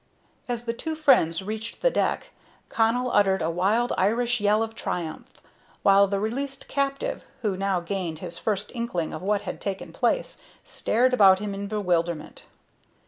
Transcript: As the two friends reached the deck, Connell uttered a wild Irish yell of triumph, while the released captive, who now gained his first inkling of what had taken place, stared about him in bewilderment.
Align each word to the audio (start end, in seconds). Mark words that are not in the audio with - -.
As 0.47 0.65
the 0.65 0.73
two 0.73 0.95
friends 0.95 1.43
reached 1.43 1.83
the 1.83 1.91
deck, 1.91 2.31
Connell 2.69 3.11
uttered 3.11 3.43
a 3.43 3.51
wild 3.51 3.93
Irish 3.99 4.41
yell 4.41 4.63
of 4.63 4.73
triumph, 4.73 5.39
while 5.83 6.07
the 6.07 6.19
released 6.19 6.67
captive, 6.67 7.23
who 7.43 7.55
now 7.55 7.79
gained 7.81 8.17
his 8.17 8.39
first 8.39 8.71
inkling 8.73 9.13
of 9.13 9.21
what 9.21 9.41
had 9.41 9.61
taken 9.61 9.93
place, 9.93 10.41
stared 10.65 11.13
about 11.13 11.37
him 11.37 11.53
in 11.53 11.67
bewilderment. 11.67 12.47